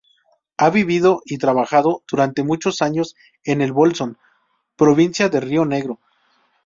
Ha 0.57 0.71
vivido 0.71 1.21
y 1.25 1.37
trabajado 1.37 2.01
durante 2.09 2.41
muchos 2.43 2.81
años 2.81 3.15
en 3.43 3.61
El 3.61 3.71
Bolsón, 3.71 4.17
provincia 4.75 5.29
de 5.29 5.39
Río 5.39 5.63
Negro. 5.63 5.99